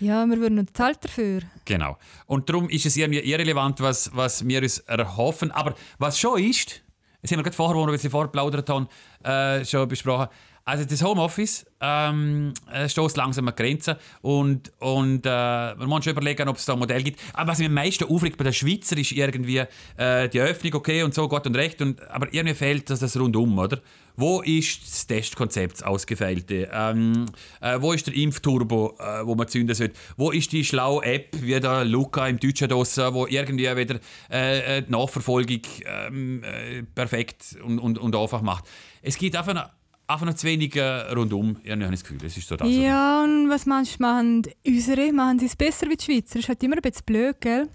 [0.00, 1.42] Ja, wir würden noch bezahlt dafür.
[1.64, 1.98] Genau.
[2.26, 5.50] Und darum ist es irgendwie irrelevant, was, was wir uns erhoffen.
[5.50, 6.82] Aber was schon ist,
[7.20, 8.88] das haben wir gerade vorher, wo wir ein bisschen haben,
[9.24, 10.28] äh, schon besprochen.
[10.68, 16.10] Also das Homeoffice ähm, äh, stößt langsam an Grenzen und, und äh, man muss schon
[16.10, 17.18] überlegen, ob es da ein Modell gibt.
[17.32, 19.62] Aber was mir am meisten aufregt bei den Schweizer ist irgendwie
[19.96, 23.18] äh, die Öffnung, okay und so, Gott und Recht, und, aber irgendwie fehlt das, das
[23.18, 23.80] rundum, oder?
[24.14, 26.68] Wo ist das Testkonzept, das ausgefeilte?
[26.70, 27.24] Ähm,
[27.62, 29.94] äh, wo ist der Impfturbo, äh, wo man zünden sollte?
[30.18, 34.00] Wo ist die schlaue App, wie der Luca im Deutschen draussen, wo irgendwie wieder
[34.30, 38.64] äh, äh, die Nachverfolgung ähm, äh, perfekt und, und, und einfach macht?
[39.00, 39.70] Es gibt einfach
[40.08, 41.58] einfach noch zu wenig äh, rundum.
[41.62, 42.68] Ich habe das Gefühl, das ist so das.
[42.68, 46.34] Ja, und was meinst du, machen unsere, machen sie es besser wie die Schweizer?
[46.34, 47.68] Das ist halt immer ein bisschen blöd, gell?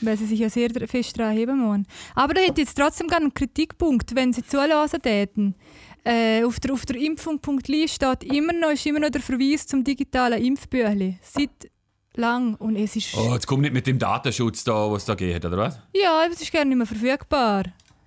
[0.00, 1.86] Weil sie sich ja sehr fest daran heben müssen.
[2.14, 5.54] Aber da hätte ich jetzt trotzdem gerne einen Kritikpunkt, wenn sie zulassen täten.
[6.02, 9.84] Äh, auf der, auf der Impfung.li steht immer noch, ist immer noch der Verweis zum
[9.84, 11.18] digitalen Impfbüchli.
[11.20, 11.70] Seit
[12.14, 12.54] lang.
[12.54, 13.14] Und es ist...
[13.16, 15.78] Oh, jetzt kommt nicht mit dem Datenschutz da, was da geht, oder was?
[15.94, 17.64] Ja, es ist gerne nicht mehr verfügbar.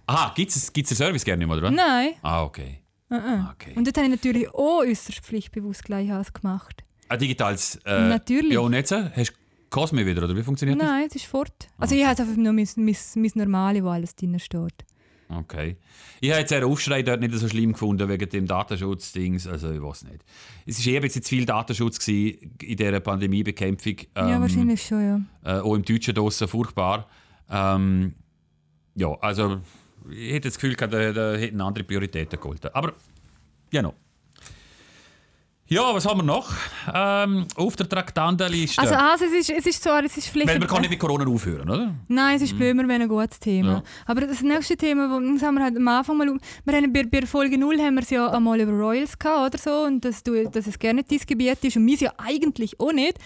[0.07, 1.75] Aha, gibt es den Service gerne nicht mehr, oder was?
[1.75, 2.13] Nein.
[2.23, 2.79] Ah, okay.
[3.11, 3.51] Uh-uh.
[3.53, 3.73] okay.
[3.75, 6.83] Und dort habe ich natürlich auch äußerst pflichtbewusst gleich alles gemacht.
[7.07, 7.79] Ein digitales...
[7.85, 8.53] Äh, Natürlich.
[8.53, 8.91] Ja, und jetzt?
[8.91, 9.33] Hast du
[9.69, 10.87] Cosme wieder, oder wie funktioniert das?
[10.87, 11.69] Nein, es ist fort.
[11.77, 14.85] Also ich habe einfach nur mein, mein, mein Normale, wo alles drin steht.
[15.31, 15.77] Okay.
[16.21, 19.45] Ich habe jetzt einen Aufschrei dort nicht so schlimm gefunden wegen dem Datenschutzdings.
[19.45, 20.23] Also, ich weiß nicht.
[20.65, 23.95] Es war eher ein bisschen zu viel Datenschutz gewesen in dieser Pandemiebekämpfung.
[24.17, 25.01] ja, Ähm, wahrscheinlich schon,
[25.43, 25.57] ja.
[25.57, 27.07] Äh, auch im Deutschen draussen furchtbar.
[27.47, 28.15] Ähm,
[28.95, 29.61] ja, also,
[30.09, 32.73] ich hätte das Gefühl, gehabt, da, da hätten andere Prioritäten geholt.
[32.73, 32.93] Aber,
[33.71, 33.93] ja, noch.
[35.71, 36.51] Ja, was haben wir noch
[36.91, 38.81] ähm, auf der Traktandenliste?
[38.81, 40.49] Also, also es, ist, es ist zwar, es ist vielleicht...
[40.49, 41.93] Weil man kann nicht mit Corona aufhören, oder?
[42.07, 43.73] Nein, es ist blömer, wenn ein gutes Thema.
[43.73, 43.83] Ja.
[44.07, 46.37] Aber das nächste Thema, das haben wir halt am Anfang mal...
[46.65, 49.61] Wir haben bei, bei Folge 0 haben wir es ja einmal über Royals gehabt oder
[49.61, 52.91] so und dass, du, dass es gerne dein Gebiet ist und wir ja eigentlich auch
[52.91, 53.19] nicht.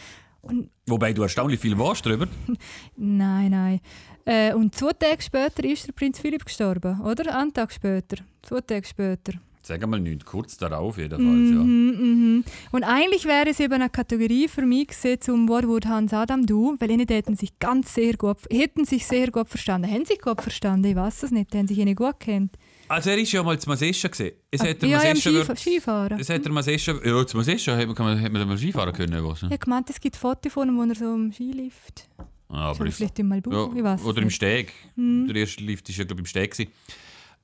[0.43, 2.27] Und Wobei du erstaunlich viel warst drüber.
[2.97, 3.79] nein, nein.
[4.25, 7.38] Äh, und zwei Tage später ist der Prinz Philipp gestorben, oder?
[7.38, 8.17] Einen Tag später.
[8.41, 9.34] Zwei Tage später.
[9.65, 12.43] Sag mal nicht, kurz darauf jedenfalls, Mhm, mhm.
[12.73, 16.75] Und eigentlich wäre es eben eine Kategorie für mich gewesen, zum Wortwort Hans Adam Du,
[16.79, 19.89] weil ihnen hätten sich ganz sehr gut, hätten sich sehr gut verstanden.
[19.89, 20.88] Haben sich gut verstanden?
[20.88, 21.56] Ich weiß es nicht.
[21.56, 22.58] Haben sich ihnen gut kennt.
[22.89, 22.96] Ja.
[22.96, 24.34] Also er ist ja mal zu Masescha gesehen.
[24.52, 26.19] Es Ah, hat der ja, Masescha Skif wir- Skifahren.
[26.19, 26.93] Es hat der Masescha...
[27.04, 29.24] Ja, zu Masescha hätte man, hätte man mal Skifahren können.
[29.26, 32.08] Was, Ich habe gemeint, es gibt Fotos von ihm, wo er so im Skilift.
[32.50, 34.30] Ah, Aber ist, vielleicht im Malbu, ja, ich weiß oder im.
[34.30, 34.74] Steg.
[34.96, 35.28] Mhm.
[35.28, 36.52] Der erste Lift war ja, glaube ich, im Steg.
[36.52, 36.72] gewesen.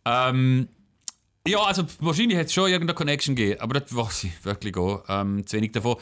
[0.05, 0.67] Ähm,
[1.47, 5.03] ja, also wahrscheinlich hat es schon irgendeine Connection gegeben, aber das weiß ich wirklich auch.
[5.09, 5.95] Ähm, zu wenig davon.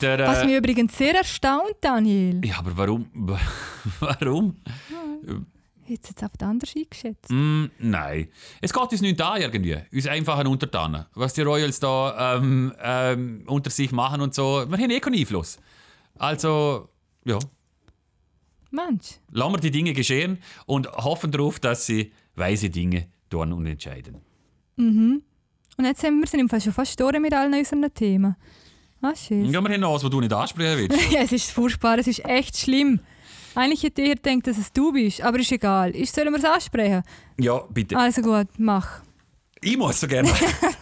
[0.00, 2.40] Der, äh, Was mich übrigens sehr erstaunt, Daniel.
[2.44, 3.06] ja, aber warum?
[4.00, 4.56] warum?
[5.90, 7.30] Hätte es jetzt einfach anders eingeschätzt.
[7.30, 8.28] Mm, nein.
[8.60, 9.76] Es geht uns nicht an irgendwie.
[9.92, 11.06] Uns einfachen Untertanen.
[11.14, 14.64] Was die Royals da ähm, ähm, unter sich machen und so.
[14.68, 15.58] Wir haben eh keinen Einfluss.
[16.16, 16.88] Also,
[17.24, 17.40] ja.
[18.70, 19.18] Mensch.
[19.32, 24.18] Lassen wir die Dinge geschehen und hoffen darauf, dass sie weise Dinge tun und entscheiden.
[25.76, 28.36] Und jetzt sind wir sind im Fall schon fast durch mit allen unseren Themen.
[29.02, 29.46] Ah, schön.
[29.46, 31.10] Ja, wir haben noch was, was du nicht ansprechen willst.
[31.12, 33.00] Ja, es ist furchtbar, es ist echt schlimm.
[33.54, 35.90] Eigentlich hätte ich gedacht, dass es du bist, aber ist egal.
[35.90, 37.02] Ist, sollen wir es ansprechen?
[37.38, 37.96] ja, bitte.
[37.96, 39.00] Also gut, mach.
[39.62, 40.30] Ich muss so gerne.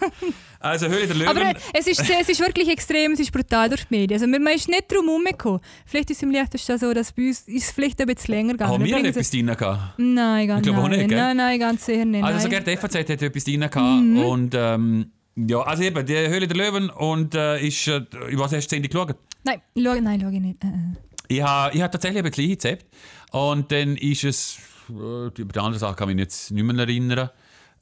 [0.61, 1.29] also, Höhle der Löwen.
[1.29, 4.21] Aber äh, es ist, es ist wirklich extrem, es ist brutal durch die Medien.
[4.21, 5.61] Also man ist nicht drum herumgekommen.
[5.85, 8.53] Vielleicht ist es im leichtesten so, dass bei uns ist es vielleicht ein bisschen länger
[8.53, 8.73] gegangen.
[8.75, 9.99] haben wir bringen etwas drin gehabt?
[9.99, 10.91] Nein, ganz Ich nein.
[10.91, 11.11] nicht?
[11.11, 12.23] Nein, nein, ganz sicher nicht.
[12.23, 12.43] Also, nein.
[12.43, 14.03] sogar die FAZ hat etwas drin gehabt.
[14.05, 14.19] Mhm.
[14.19, 18.53] Und, ähm, ja, also eben, die Höhle der Löwen und äh, ist, äh, ich weiß,
[18.53, 19.17] hast du die Sendung geschaut?
[19.45, 20.63] nein, schau, nein, schau ich nicht.
[20.63, 21.08] Äh, äh.
[21.29, 22.87] Ich habe ich hab tatsächlich ein bisschen gezappt.
[23.31, 24.59] Und dann ist es.
[24.88, 27.31] äh, Über die andere Sache kann ich mich jetzt nicht mehr erinnern.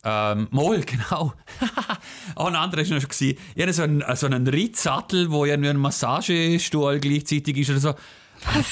[0.05, 1.33] Ähm, mal, genau.
[2.37, 3.21] oh, ein anderer war noch.
[3.21, 7.81] Ich hatte so einen, so einen Ritzsattel, wo ja nur ein Massagestuhl gleichzeitig ist oder
[7.81, 7.95] so.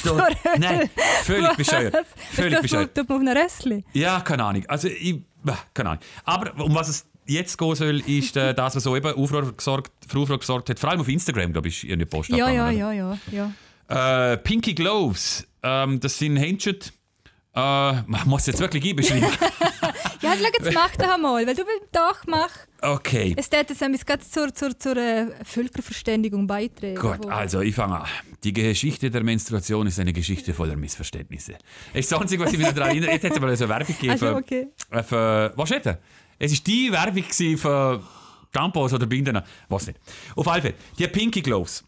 [0.05, 0.21] So,
[0.59, 0.91] nein,
[1.23, 1.95] völlig bescheuert.
[1.95, 2.07] Was?
[2.33, 2.95] Völlig bescheuert.
[2.95, 3.85] tut man auf einer Rössli.
[3.95, 4.65] Ja, keine Ahnung.
[4.69, 6.03] Also, ich, äh, keine Ahnung.
[6.25, 9.91] Aber um was es jetzt gehen soll, ist äh, das, was so eben Aufruhr gesorgt,
[10.07, 10.79] für Aufruhr gesorgt hat.
[10.79, 13.53] Vor allem auf Instagram, glaube ich, ist eine Post Ja, ja, ja, ja, ja.
[13.89, 16.77] Äh, Pinky Gloves, ähm, das sind Händchen.
[17.55, 19.29] Äh, man muss jetzt wirklich einbeschreiben.
[20.25, 22.51] Ja, schau, jetzt mach doch einmal, weil du willst doch mach.
[22.81, 26.95] Okay, Es tät bisschen gerade zur, zur, zur äh, Völkerverständigung beitragen.
[26.95, 28.09] gut, also ich fange an.
[28.43, 31.57] Die Geschichte der Menstruation ist eine Geschichte voller Missverständnisse.
[31.93, 33.95] Ich das Einzige, was ich noch daran erinnere, jetzt hat es mal so eine Werbung
[33.95, 34.13] gegeben.
[34.13, 34.69] Also, okay.
[34.91, 35.97] äh, für, was ist das?
[36.39, 38.03] Es war die Werbung für
[38.51, 39.41] Tampons oder Binden.
[39.69, 40.01] Was nicht.
[40.37, 41.85] Auf alle Fälle, die Pinky Gloves.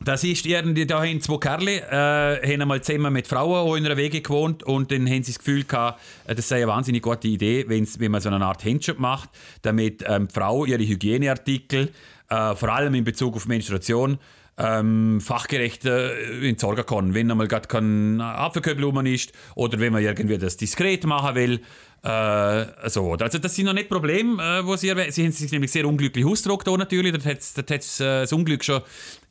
[0.00, 3.96] Das ist irgendwie, da haben zwei Kerle, äh, haben einmal zusammen mit Frauen in einer
[3.96, 7.26] Wege gewohnt und dann haben sie das Gefühl gehabt, äh, das sei eine wahnsinnig gute
[7.26, 9.30] Idee, wenn man so eine Art Handjob macht,
[9.62, 11.90] damit ähm, die Frau ihre Hygieneartikel,
[12.30, 14.18] äh, vor allem in Bezug auf Menstruation,
[14.58, 17.14] ähm, fachgerecht äh, entsorgen kann.
[17.14, 21.60] Wenn einmal gerade kein Apfelköbel ist oder wenn man irgendwie das diskret machen will.
[22.02, 23.12] Äh, so.
[23.14, 25.10] Also das sind noch nicht Probleme, äh, wo sie erwähnen.
[25.10, 27.12] Sie haben sich nämlich sehr unglücklich ausgedrückt da natürlich.
[27.12, 28.82] Da hat äh, das Unglück schon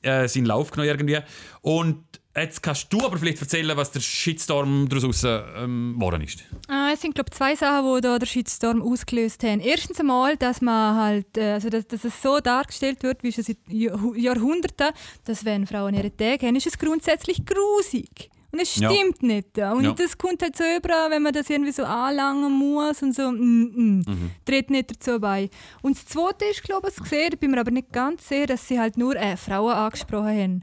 [0.01, 1.19] äh, seinen Lauf genommen irgendwie.
[1.61, 2.03] Und
[2.35, 6.43] jetzt kannst du aber vielleicht erzählen, was der Shitstorm daraus ähm, geworden ist.
[6.67, 9.61] Ah, es sind glaube zwei Sachen, die da der Shitstorm ausgelöst haben.
[9.61, 13.45] Erstens einmal, dass man halt, äh, also dass, dass es so dargestellt wird, wie schon
[13.45, 14.89] seit Jahr- Jahrhunderten,
[15.25, 18.29] dass wenn Frauen ihre Tage haben, ist es grundsätzlich grusig.
[18.51, 18.89] Und es Ja.
[18.91, 19.57] stimmt nicht.
[19.57, 19.91] Und Ja.
[19.93, 23.99] das kommt halt so über, wenn man das irgendwie so anlangen muss und so, mm,
[23.99, 25.49] mm, tritt nicht dazu bei.
[25.81, 28.67] Und das Zweite ist, glaube ich, gesehen, da bin mir aber nicht ganz sicher, dass
[28.67, 30.61] sie halt nur äh, Frauen angesprochen haben.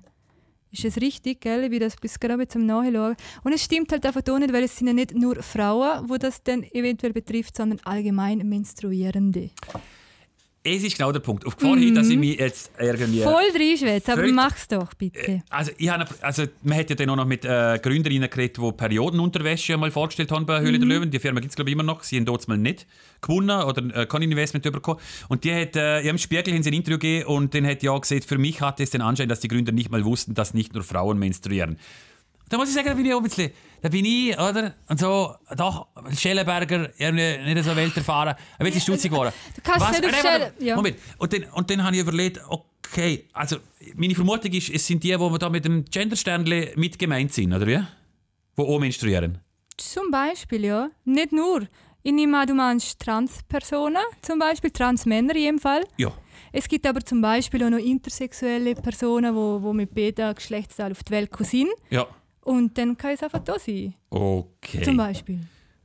[0.72, 1.70] Ist das richtig, gell?
[1.70, 3.14] Wie das bis gerade zum Nachschauen.
[3.44, 6.16] Und es stimmt halt einfach auch nicht, weil es sind ja nicht nur Frauen, wo
[6.16, 9.50] das dann eventuell betrifft, sondern allgemein Menstruierende.
[10.66, 11.44] Es ist genau der Punkt.
[11.44, 13.20] Auf Gefahr hin, dass ich mich jetzt irgendwie...
[13.20, 15.42] Voll reinschwätzen, aber mach's doch bitte.
[15.50, 18.72] Also, ich habe, also, man hat ja dann auch noch mit äh, Gründerinnen geredet, die
[18.72, 21.10] Periodenunterwäsche mal vorgestellt haben bei Höhle der Löwen.
[21.10, 22.02] Die Firma gibt es, glaube ich, immer noch.
[22.02, 22.86] Sie haben dort mal nicht
[23.20, 25.00] gewonnen oder äh, kein Investment bekommen.
[25.28, 27.98] Und die hat, äh, im Spiegel haben sie ein Interview gegeben und dann hat ja
[27.98, 30.72] gesagt, für mich hatte es den Anschein, dass die Gründer nicht mal wussten, dass nicht
[30.72, 31.78] nur Frauen menstruieren.
[32.48, 34.74] Da muss ich sagen, da bin ich auch ein bisschen, da bin ich, oder?
[34.88, 39.32] Und so, doch, Schellenberger, irgendwie nicht so welterfahren, ein bisschen stutzig geworden.
[39.56, 40.76] Du kannst nicht auf ja.
[40.76, 40.96] Moment.
[41.18, 43.56] Und dann, und dann habe ich überlegt, okay, also
[43.96, 47.66] meine Vermutung ist, es sind die, die da mit dem Gendersternli mit gemeint sind, oder
[47.66, 47.80] wie?
[48.56, 49.38] Die auch menstruieren.
[49.76, 50.90] Zum Beispiel, ja.
[51.04, 51.66] Nicht nur.
[52.02, 55.84] Ich nehme an, du meinst Transpersonen, zum Beispiel Transmänner in jedem Fall.
[55.96, 56.12] Ja.
[56.52, 61.12] Es gibt aber zum Beispiel auch noch intersexuelle Personen, die mit beiden Geschlechtsteilen auf die
[61.12, 61.70] Welt sind.
[61.90, 62.06] Ja.
[62.44, 63.94] Und dann kann es einfach da sein.
[64.10, 64.82] Okay.
[64.82, 65.40] Zum Beispiel.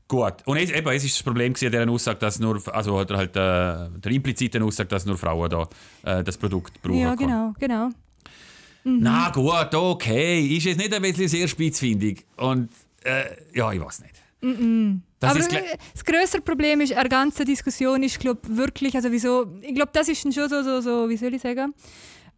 [0.08, 0.34] Gut.
[0.46, 3.36] Und es, eben, es ist das Problem gewesen, dieser Aussage, dass nur, also oder halt
[3.36, 5.68] äh, der impliziten Aussage, dass nur Frauen da
[6.04, 7.30] äh, das Produkt brauchen Ja, können.
[7.30, 7.90] genau, genau.
[8.84, 10.48] Na gut, okay.
[10.58, 12.26] Ist jetzt nicht ein bisschen sehr spitzfindig.
[12.38, 12.70] Und
[13.04, 14.16] äh, ja, ich weiß nicht.
[15.20, 15.40] Das aber
[15.94, 20.08] das größere Problem ist, eine ganze Diskussion ist, glaube wirklich, also wieso, ich glaube, das
[20.08, 21.74] ist schon so, so, so, wie soll ich sagen,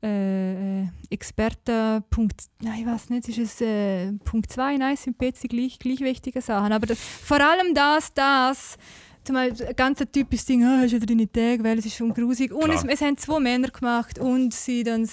[0.04, 5.18] äh, äh, Experte, Punkt, nein, ich weiß nicht, ist es äh, Punkt 2, nein, sind
[5.18, 8.78] beide gleich, gleich wichtige Sachen, aber das, vor allem das, das,
[9.24, 12.14] zum Beispiel ein ganz typisches Ding, ah, hast du deine Tage, weil es ist schon
[12.14, 12.52] grusig.
[12.52, 15.08] Und es, es haben zwei Männer gemacht und sie dann,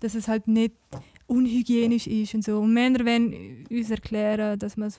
[0.00, 0.74] dass es halt nicht
[1.26, 2.60] unhygienisch ist und so.
[2.60, 4.98] Und Männer wollen uns erklären, dass man es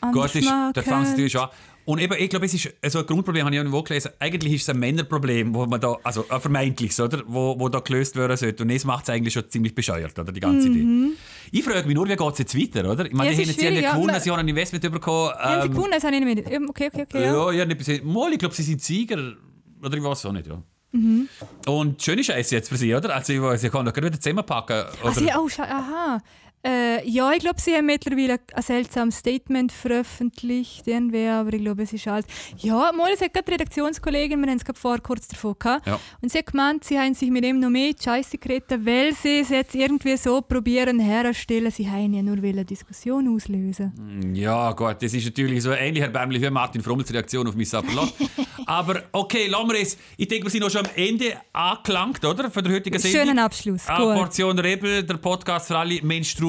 [0.00, 1.48] anders Gut, ist, machen da fangen sie natürlich an.
[1.84, 4.12] Und eben, ich glaube, es ist also ein Grundproblem, habe ich irgendwo gelesen.
[4.18, 7.22] Eigentlich ist es ein Männerproblem, wo man da, also ein vermeintliches, oder?
[7.26, 8.62] Wo, wo da gelöst werden sollte.
[8.62, 10.30] Und es macht es eigentlich schon ziemlich bescheuert, oder?
[10.30, 11.14] Die ganze Idee.
[11.50, 13.06] Ich frage mich nur, wie geht es jetzt weiter, oder?
[13.06, 13.38] Ich meine, Mhm.
[13.38, 15.32] Ja, die es haben jetzt ja gewonnen, sie haben ein Investment bekommen.
[15.34, 15.92] Haben sie ähm, gewonnen?
[15.92, 16.68] Das habe ich nicht mit.
[16.70, 17.24] Okay, okay, okay.
[17.24, 17.52] Ja.
[17.52, 19.34] Ja, nicht bis Mal, ich glaube, sie sind Sieger.
[19.82, 20.62] Oder ich weiß auch nicht, ja.
[20.92, 21.28] Mhm.
[21.66, 23.14] Und schöne Scheiße jetzt für sie, oder?
[23.14, 24.84] Also, ich weiß, sie kann doch gerade wieder zusammenpacken.
[25.02, 25.10] Oder?
[25.10, 26.20] Ah, sie, oh, aha.
[26.64, 31.82] Äh, ja, ich glaube, sie haben mittlerweile ein seltsames Statement veröffentlicht, irgendwie, aber ich glaube,
[31.82, 32.24] es ist halt.
[32.58, 35.86] Ja, mal, es hat gerade die Redaktionskollegin, wir haben es gerade vorher kurz davon gehabt,
[35.88, 35.98] Ja.
[36.20, 39.40] und sie hat gemeint, sie haben sich mit ihm noch mehr Scheisse geritten, weil sie
[39.40, 44.32] es jetzt irgendwie so probieren herzustellen, sie haben ja nur eine Diskussion auslösen.
[44.34, 48.12] Ja, gut, das ist natürlich so ähnlich erbärmlich wie Martin Frommels Reaktion auf mein Sapperlot.
[48.66, 49.96] Aber okay, lassen wir es.
[50.16, 52.50] Ich denke, wir sind noch schon am Ende angelangt, oder?
[52.50, 53.20] Von der heutigen Sendung.
[53.22, 53.86] Schönen Abschluss.
[53.86, 53.96] Gut.
[54.14, 56.00] Portion Rebel, der Podcast für alle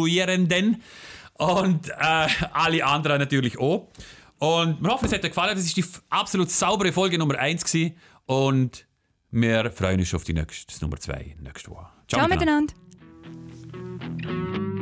[0.03, 0.81] Menstruierenden.
[1.35, 3.87] Und äh, alle anderen natürlich auch.
[4.39, 5.55] Und wir hoffen, es hat euch gefallen.
[5.55, 7.95] Das ist die absolut saubere Folge Nummer 1 gewesen.
[8.25, 8.85] Und
[9.31, 11.87] wir freuen uns auf die nächste, das Nummer 2 nächste Woche.
[12.07, 12.73] Ciao miteinander.
[13.81, 14.72] miteinander.